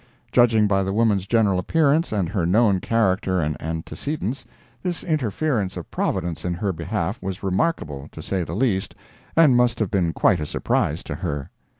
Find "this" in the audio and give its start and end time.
4.81-5.03